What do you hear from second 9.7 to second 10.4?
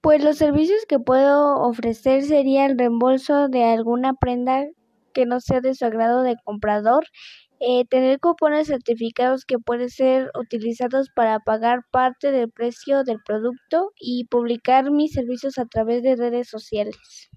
ser